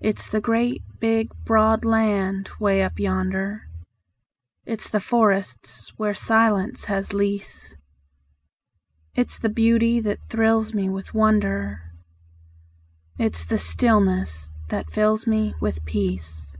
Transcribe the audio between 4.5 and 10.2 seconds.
It's the forests where silence has lease; It's the beauty